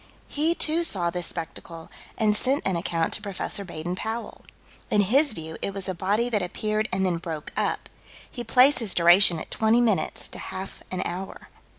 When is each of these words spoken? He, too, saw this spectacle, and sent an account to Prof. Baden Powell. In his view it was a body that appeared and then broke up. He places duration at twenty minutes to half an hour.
He, 0.27 0.55
too, 0.55 0.81
saw 0.83 1.11
this 1.11 1.27
spectacle, 1.27 1.91
and 2.17 2.35
sent 2.35 2.65
an 2.65 2.75
account 2.75 3.13
to 3.13 3.21
Prof. 3.21 3.37
Baden 3.67 3.95
Powell. 3.95 4.41
In 4.89 5.01
his 5.01 5.33
view 5.33 5.57
it 5.61 5.75
was 5.75 5.87
a 5.87 5.93
body 5.93 6.27
that 6.27 6.41
appeared 6.41 6.89
and 6.91 7.05
then 7.05 7.17
broke 7.17 7.53
up. 7.55 7.87
He 8.27 8.43
places 8.43 8.95
duration 8.95 9.37
at 9.37 9.51
twenty 9.51 9.79
minutes 9.79 10.27
to 10.29 10.39
half 10.39 10.81
an 10.89 11.03
hour. 11.05 11.49